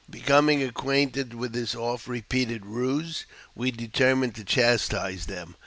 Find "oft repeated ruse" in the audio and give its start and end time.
1.75-3.27